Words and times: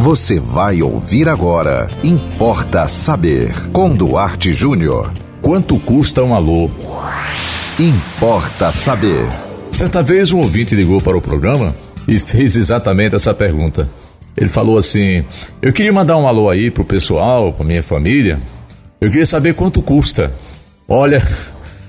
Você 0.00 0.40
vai 0.40 0.80
ouvir 0.80 1.28
agora. 1.28 1.86
Importa 2.02 2.88
saber. 2.88 3.52
Com 3.70 3.94
Duarte 3.94 4.50
Júnior. 4.50 5.12
Quanto 5.42 5.78
custa 5.78 6.24
um 6.24 6.34
alô? 6.34 6.70
Importa 7.78 8.72
saber. 8.72 9.26
Certa 9.70 10.02
vez 10.02 10.32
um 10.32 10.38
ouvinte 10.38 10.74
ligou 10.74 11.02
para 11.02 11.18
o 11.18 11.20
programa 11.20 11.76
e 12.08 12.18
fez 12.18 12.56
exatamente 12.56 13.14
essa 13.14 13.34
pergunta. 13.34 13.90
Ele 14.34 14.48
falou 14.48 14.78
assim: 14.78 15.22
Eu 15.60 15.70
queria 15.70 15.92
mandar 15.92 16.16
um 16.16 16.26
alô 16.26 16.48
aí 16.48 16.70
pro 16.70 16.82
pessoal, 16.82 17.52
pra 17.52 17.66
minha 17.66 17.82
família. 17.82 18.40
Eu 19.02 19.10
queria 19.10 19.26
saber 19.26 19.52
quanto 19.52 19.82
custa. 19.82 20.32
Olha, 20.88 21.22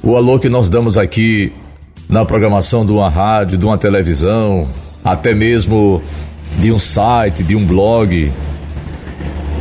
o 0.00 0.14
alô 0.14 0.38
que 0.38 0.48
nós 0.48 0.70
damos 0.70 0.96
aqui 0.96 1.52
na 2.08 2.24
programação 2.24 2.86
de 2.86 2.92
uma 2.92 3.10
rádio, 3.10 3.58
de 3.58 3.64
uma 3.64 3.76
televisão, 3.76 4.68
até 5.04 5.34
mesmo 5.34 6.00
de 6.58 6.72
um 6.72 6.78
site, 6.78 7.42
de 7.42 7.54
um 7.54 7.64
blog, 7.64 8.32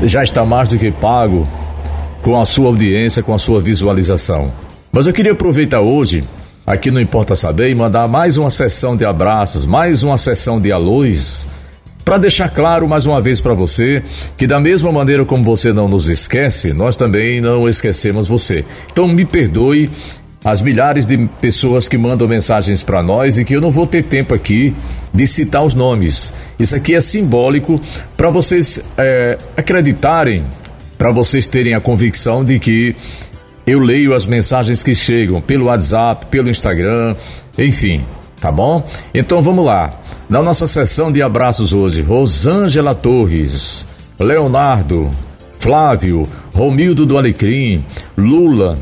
já 0.03 0.23
está 0.23 0.45
mais 0.45 0.69
do 0.69 0.77
que 0.77 0.91
pago 0.91 1.47
com 2.21 2.39
a 2.39 2.45
sua 2.45 2.67
audiência, 2.67 3.21
com 3.21 3.33
a 3.33 3.37
sua 3.37 3.59
visualização. 3.59 4.51
Mas 4.91 5.07
eu 5.07 5.13
queria 5.13 5.33
aproveitar 5.33 5.81
hoje, 5.81 6.23
aqui 6.65 6.89
no 6.89 6.99
Importa 6.99 7.35
Saber, 7.35 7.69
e 7.69 7.75
mandar 7.75 8.07
mais 8.07 8.37
uma 8.37 8.49
sessão 8.49 8.95
de 8.95 9.05
abraços, 9.05 9.65
mais 9.65 10.03
uma 10.03 10.17
sessão 10.17 10.59
de 10.59 10.71
alôs, 10.71 11.47
para 12.03 12.17
deixar 12.17 12.49
claro 12.49 12.87
mais 12.87 13.05
uma 13.05 13.19
vez 13.19 13.41
para 13.41 13.53
você 13.53 14.03
que, 14.37 14.45
da 14.45 14.59
mesma 14.59 14.91
maneira 14.91 15.25
como 15.25 15.43
você 15.43 15.73
não 15.73 15.87
nos 15.87 16.07
esquece, 16.07 16.71
nós 16.71 16.95
também 16.95 17.41
não 17.41 17.67
esquecemos 17.67 18.27
você. 18.27 18.63
Então 18.91 19.07
me 19.07 19.25
perdoe 19.25 19.89
as 20.45 20.61
milhares 20.61 21.07
de 21.07 21.17
pessoas 21.41 21.89
que 21.89 21.97
mandam 21.97 22.27
mensagens 22.27 22.83
para 22.83 23.01
nós 23.01 23.39
e 23.39 23.43
que 23.43 23.55
eu 23.55 23.59
não 23.59 23.71
vou 23.71 23.87
ter 23.87 24.03
tempo 24.03 24.35
aqui 24.35 24.75
de 25.11 25.25
citar 25.25 25.65
os 25.65 25.73
nomes. 25.73 26.31
Isso 26.59 26.75
aqui 26.75 26.93
é 26.93 27.01
simbólico 27.01 27.81
para 28.15 28.29
vocês 28.29 28.79
é, 28.95 29.39
acreditarem, 29.57 30.45
para 30.99 31.11
vocês 31.11 31.47
terem 31.47 31.73
a 31.73 31.81
convicção 31.81 32.45
de 32.45 32.59
que 32.59 32.95
eu 33.65 33.79
leio 33.79 34.13
as 34.13 34.27
mensagens 34.27 34.83
que 34.83 34.93
chegam 34.93 35.41
pelo 35.41 35.65
WhatsApp, 35.65 36.27
pelo 36.27 36.47
Instagram, 36.47 37.15
enfim, 37.57 38.05
tá 38.39 38.51
bom? 38.51 38.87
Então 39.15 39.41
vamos 39.41 39.65
lá. 39.65 39.99
Na 40.29 40.43
nossa 40.43 40.67
sessão 40.67 41.11
de 41.11 41.23
abraços 41.23 41.73
hoje, 41.73 42.03
Rosângela 42.03 42.93
Torres, 42.93 43.87
Leonardo, 44.19 45.09
Flávio, 45.57 46.27
Romildo 46.53 47.03
do 47.03 47.17
Alecrim, 47.17 47.83
Lula, 48.15 48.77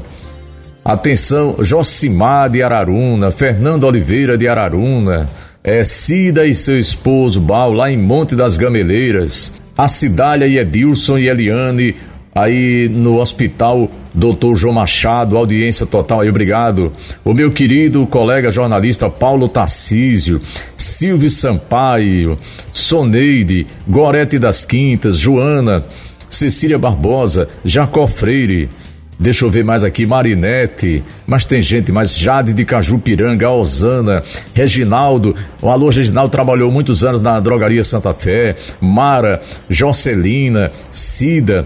Atenção, 0.83 1.55
Josimar 1.61 2.49
de 2.49 2.61
Araruna, 2.61 3.31
Fernando 3.31 3.85
Oliveira 3.85 4.37
de 4.37 4.49
Araruna, 4.49 5.27
é, 5.63 5.81
Cida 5.81 6.45
e 6.45 6.53
seu 6.53 6.77
esposo 6.77 7.39
Bal, 7.39 7.71
lá 7.71 7.89
em 7.89 7.97
Monte 7.97 8.35
das 8.35 8.57
Gameleiras, 8.57 9.49
a 9.77 9.87
Cidália 9.87 10.45
e 10.45 10.57
Edilson 10.57 11.17
e 11.17 11.29
Eliane, 11.29 11.95
aí 12.35 12.89
no 12.89 13.21
hospital 13.21 13.89
Doutor 14.13 14.55
João 14.55 14.73
Machado, 14.73 15.37
audiência 15.37 15.85
total 15.85 16.19
aí, 16.19 16.29
obrigado. 16.29 16.91
O 17.23 17.33
meu 17.33 17.51
querido 17.51 18.05
colega 18.05 18.51
jornalista 18.51 19.09
Paulo 19.09 19.47
Tarcísio, 19.47 20.41
Silvio 20.75 21.29
Sampaio, 21.29 22.37
Soneide, 22.73 23.65
Gorete 23.87 24.37
das 24.37 24.65
Quintas, 24.65 25.17
Joana, 25.17 25.85
Cecília 26.29 26.77
Barbosa, 26.77 27.47
Jacó 27.63 28.05
Freire, 28.05 28.69
Deixa 29.19 29.45
eu 29.45 29.49
ver 29.49 29.63
mais 29.63 29.83
aqui, 29.83 30.05
Marinete, 30.05 31.03
mas 31.25 31.45
tem 31.45 31.61
gente, 31.61 31.91
mais 31.91 32.17
Jade 32.17 32.51
de 32.51 32.65
Cajupiranga, 32.65 33.49
Osana, 33.49 34.23
Reginaldo, 34.53 35.35
o 35.61 35.69
alô 35.69 35.89
Reginaldo 35.89 36.31
trabalhou 36.31 36.71
muitos 36.71 37.03
anos 37.03 37.21
na 37.21 37.39
Drogaria 37.39 37.83
Santa 37.83 38.13
Fé, 38.13 38.55
Mara, 38.81 39.41
Jocelina, 39.69 40.71
Cida, 40.91 41.65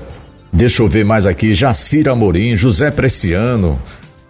deixa 0.52 0.84
eu 0.84 0.88
ver 0.88 1.06
mais 1.06 1.26
aqui, 1.26 1.54
Jacira 1.54 2.12
Amorim, 2.12 2.56
José 2.56 2.92
Preciano, 2.92 3.80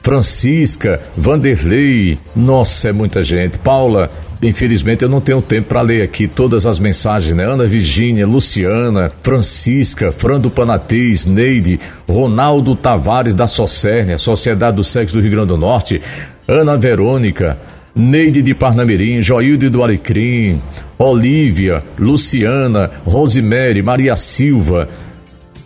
Francisca, 0.02 1.02
Vanderlei, 1.18 2.18
nossa, 2.36 2.90
é 2.90 2.92
muita 2.94 3.22
gente, 3.24 3.58
Paula, 3.58 4.10
Infelizmente 4.42 5.04
eu 5.04 5.10
não 5.10 5.20
tenho 5.20 5.42
tempo 5.42 5.70
para 5.70 5.82
ler 5.82 6.04
aqui 6.04 6.28
todas 6.28 6.68
as 6.68 6.78
mensagens, 6.78 7.36
né? 7.36 7.44
Ana 7.44 7.66
Virgínia, 7.66 8.28
Luciana, 8.28 9.12
Francisca, 9.22 10.12
Frando 10.12 10.50
Panatês, 10.50 11.26
Neide, 11.26 11.80
Ronaldo 12.08 12.76
Tavares 12.76 13.34
da 13.34 13.48
Socérnia, 13.48 14.18
Sociedade 14.18 14.76
do 14.76 14.84
Sexo 14.84 15.16
do 15.16 15.22
Rio 15.22 15.32
Grande 15.32 15.48
do 15.48 15.58
Norte, 15.58 16.02
Ana 16.48 16.78
Verônica, 16.78 17.58
Neide 17.96 18.44
de 18.44 18.54
Parnamirim, 18.54 19.22
Joilde 19.22 19.70
do 19.70 19.82
Alecrim, 19.82 20.62
Olívia, 21.00 21.84
Luciana, 21.98 22.92
Rosemary, 23.06 23.82
Maria 23.82 24.16
Silva, 24.16 24.88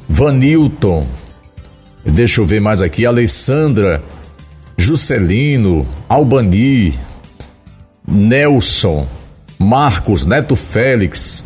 Vanilton, 0.08 1.06
deixa 2.06 2.40
eu 2.40 2.46
ver 2.46 2.62
mais 2.62 2.82
aqui, 2.82 3.06
Alessandra, 3.06 4.02
Juscelino, 4.78 5.86
Albani, 6.08 6.98
Nelson, 8.12 9.08
Marcos, 9.58 10.26
Neto 10.26 10.56
Félix, 10.56 11.44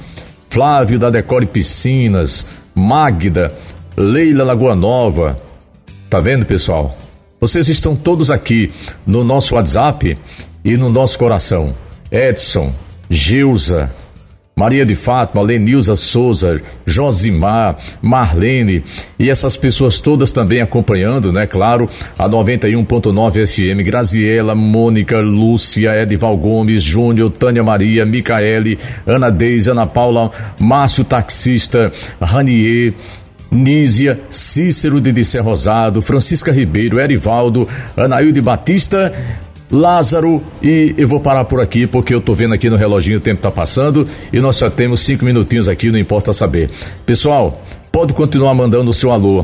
Flávio 0.50 0.98
da 0.98 1.10
Decore 1.10 1.46
Piscinas, 1.46 2.46
Magda, 2.74 3.54
Leila 3.96 4.44
Lagoa 4.44 4.76
Nova. 4.76 5.40
Tá 6.10 6.20
vendo, 6.20 6.46
pessoal? 6.46 6.98
Vocês 7.40 7.70
estão 7.70 7.96
todos 7.96 8.32
aqui 8.32 8.72
no 9.06 9.24
nosso 9.24 9.56
WhatsApp 9.56 10.18
e 10.64 10.78
no 10.78 10.90
nosso 10.90 11.20
coração. 11.20 11.76
Edson, 12.12 12.74
Gilza, 13.10 13.94
Maria 14.58 14.86
de 14.86 14.96
Fátima, 14.96 15.44
Lenilza 15.44 15.98
Souza, 15.98 16.62
Josimar, 16.86 17.78
Marlene 18.02 18.82
e 19.20 19.30
essas 19.30 19.58
pessoas 19.58 20.00
todas 20.00 20.32
também 20.32 20.62
acompanhando, 20.62 21.30
né? 21.34 21.46
Claro, 21.46 21.90
a 22.18 22.24
91.9 22.30 23.46
FM, 23.46 23.86
Graziela, 23.86 24.56
Mônica, 24.56 25.20
Lúcia, 25.20 26.02
Edival 26.02 26.38
Gomes, 26.38 26.82
Júnior, 26.82 27.32
Tânia 27.32 27.64
Maria, 27.66 28.06
Micaele, 28.06 28.80
Ana 29.06 29.30
Deise, 29.30 29.72
Ana 29.72 29.86
Paula, 29.86 30.32
Márcio 30.58 31.04
Taxista, 31.04 31.92
Ranier, 32.22 32.94
Nízia, 33.52 34.22
Cícero 34.30 35.02
de 35.02 35.12
Disser 35.12 35.44
Rosado, 35.44 36.02
Francisca 36.02 36.54
Ribeiro, 36.54 36.98
Erivaldo, 36.98 37.68
Anaílde 37.98 38.40
Batista, 38.40 39.12
Lázaro, 39.72 40.44
e 40.62 40.94
eu 40.98 41.08
vou 41.08 41.20
parar 41.20 41.46
por 41.46 41.60
aqui 41.60 41.88
porque 41.88 42.14
eu 42.14 42.22
tô 42.22 42.34
vendo 42.34 42.54
aqui 42.54 42.70
no 42.70 42.78
reloginho 42.78 43.18
o 43.18 43.22
tempo 43.22 43.42
tá 43.42 43.50
passando 43.50 44.08
e 44.32 44.40
nós 44.40 44.58
só 44.58 44.70
temos 44.70 45.00
cinco 45.02 45.26
minutinhos 45.26 45.68
aqui, 45.68 45.90
não 45.90 45.98
importa 45.98 46.32
saber. 46.32 46.70
Pessoal, 47.06 47.64
pode 47.92 48.14
continuar 48.14 48.54
mandando 48.54 48.92
o 48.92 48.94
seu 48.94 49.12
alô, 49.12 49.44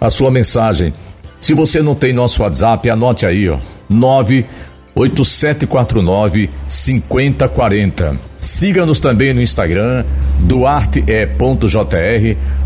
a 0.00 0.10
sua 0.10 0.28
mensagem. 0.30 0.92
Se 1.40 1.54
você 1.54 1.80
não 1.82 1.94
tem 1.94 2.12
nosso 2.12 2.42
WhatsApp, 2.42 2.90
anote 2.90 3.26
aí, 3.26 3.48
ó. 3.48 3.58
98749 3.88 6.50
5040. 6.66 8.18
Siga-nos 8.38 8.98
também 8.98 9.32
no 9.32 9.40
Instagram, 9.40 10.04
duarte.jr, 10.40 11.06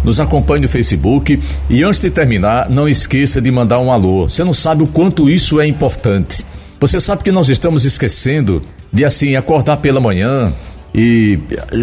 nos 0.02 0.20
acompanhe 0.20 0.62
no 0.62 0.68
Facebook 0.68 1.38
e 1.68 1.82
antes 1.82 2.00
de 2.00 2.10
terminar, 2.10 2.70
não 2.70 2.88
esqueça 2.88 3.40
de 3.40 3.50
mandar 3.50 3.78
um 3.78 3.92
alô. 3.92 4.28
Você 4.28 4.42
não 4.42 4.54
sabe 4.54 4.82
o 4.82 4.86
quanto 4.86 5.28
isso 5.28 5.60
é 5.60 5.66
importante. 5.66 6.46
Você 6.80 7.00
sabe 7.00 7.24
que 7.24 7.32
nós 7.32 7.48
estamos 7.48 7.84
esquecendo 7.84 8.62
de 8.92 9.04
assim 9.04 9.34
acordar 9.34 9.78
pela 9.78 10.00
manhã 10.00 10.52
e 10.94 11.38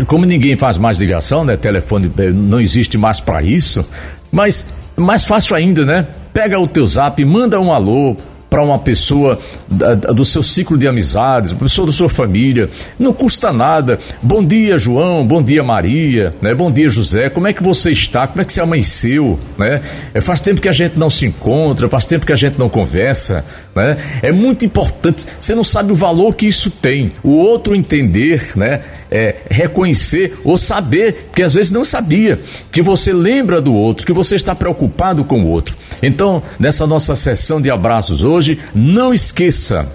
como 0.07 0.25
ninguém 0.25 0.57
faz 0.57 0.78
mais 0.78 0.97
ligação, 0.97 1.44
né? 1.44 1.57
Telefone 1.57 2.11
eh, 2.17 2.31
não 2.31 2.59
existe 2.59 2.97
mais 2.97 3.19
para 3.19 3.41
isso, 3.41 3.85
mas 4.31 4.66
mais 4.95 5.25
fácil 5.25 5.56
ainda, 5.56 5.85
né? 5.85 6.07
Pega 6.33 6.59
o 6.59 6.67
teu 6.67 6.85
zap, 6.85 7.23
manda 7.23 7.59
um 7.59 7.72
alô 7.72 8.16
para 8.50 8.63
uma 8.63 8.79
pessoa 8.79 9.39
da, 9.67 9.95
do 9.95 10.23
seu 10.23 10.41
ciclo 10.41 10.78
de 10.78 10.88
amizades, 10.88 11.51
uma 11.51 11.59
pessoa 11.59 11.88
da 11.88 11.91
sua 11.91 12.07
família. 12.07 12.69
Não 12.97 13.12
custa 13.12 13.51
nada. 13.51 14.00
Bom 14.22 14.44
dia, 14.44 14.77
João. 14.77 15.27
Bom 15.27 15.41
dia, 15.44 15.62
Maria. 15.62 16.33
Né? 16.41 16.53
Bom 16.53 16.72
dia, 16.72 16.88
José. 16.88 17.30
Como 17.30 17.47
é 17.47 17.53
que 17.53 17.62
você 17.62 17.92
está? 17.92 18.25
Como 18.27 18.42
é 18.42 18.45
que 18.45 18.53
você 18.53 18.62
amanheceu? 18.62 19.38
Né? 19.57 19.81
É, 20.13 20.21
faz 20.21 20.39
tempo 20.39 20.62
que 20.62 20.69
a 20.69 20.71
gente 20.71 20.97
não 20.97 21.09
se 21.09 21.25
encontra, 21.25 21.89
faz 21.89 22.06
tempo 22.06 22.25
que 22.25 22.31
a 22.31 22.38
gente 22.38 22.57
não 22.57 22.69
conversa. 22.69 23.44
Né? 23.75 23.98
É 24.22 24.31
muito 24.31 24.66
importante. 24.66 25.25
Você 25.39 25.54
não 25.54 25.63
sabe 25.63 25.92
o 25.92 25.95
valor 25.95 26.36
que 26.36 26.48
isso 26.48 26.72
tem. 26.72 27.12
O 27.22 27.31
outro 27.31 27.75
entender, 27.75 28.54
né? 28.56 28.81
É, 29.12 29.36
reconhecer 29.50 30.38
ou 30.44 30.57
saber, 30.57 31.25
porque 31.25 31.44
às 31.44 31.54
vezes 31.54 31.72
não 31.72 31.86
sabia, 31.86 32.39
que 32.72 32.81
você 32.81 33.13
lembra 33.13 33.62
do 33.62 33.74
outro, 33.74 34.06
que 34.06 34.13
você 34.13 34.36
está 34.36 34.56
preocupado 34.56 35.24
com 35.24 35.44
o 35.44 35.48
outro. 35.48 35.75
Então, 36.01 36.42
nessa 36.57 36.88
nossa 36.88 37.16
sessão 37.16 37.62
de 37.62 37.69
abraços 37.69 38.24
hoje, 38.24 38.60
não 38.74 39.13
esqueça 39.13 39.88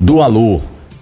do 0.00 0.20
alô 0.20 0.60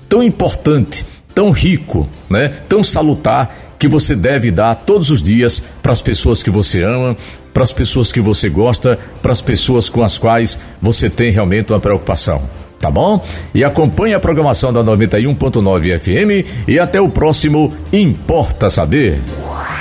tão 0.09 0.23
importante, 0.23 1.05
tão 1.35 1.51
rico, 1.51 2.09
né? 2.31 2.55
tão 2.69 2.83
salutar 2.83 3.75
que 3.79 3.89
você 3.89 4.15
deve 4.15 4.51
dar 4.51 4.75
todos 4.77 5.11
os 5.11 5.23
dias 5.23 5.63
para 5.83 5.93
as 5.93 6.01
pessoas 6.01 6.43
que 6.43 6.51
você 6.51 6.83
ama, 6.83 7.17
para 7.55 7.63
as 7.63 7.73
pessoas 7.73 8.13
que 8.13 8.21
você 8.21 8.51
gosta, 8.51 8.99
para 9.23 9.33
as 9.33 9.41
pessoas 9.41 9.89
com 9.89 10.03
as 10.03 10.19
quais 10.19 10.59
você 10.83 11.09
tem 11.09 11.31
realmente 11.31 11.73
uma 11.73 11.81
preocupação. 11.81 12.43
Tá 12.81 12.91
bom? 12.91 13.25
E 13.55 13.65
acompanhe 13.65 14.13
a 14.13 14.21
programação 14.21 14.71
da 14.71 14.85
91.9 14.85 15.99
FM 15.99 16.69
e 16.69 16.79
até 16.79 17.01
o 17.01 17.09
próximo 17.09 17.73
Importa 17.91 18.69
Saber. 18.69 19.19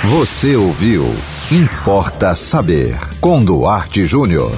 Você 0.04 0.56
ouviu 0.56 1.04
Importa 1.50 2.34
Saber, 2.34 2.96
com 3.20 3.44
Duarte 3.44 4.06
Júnior. 4.06 4.52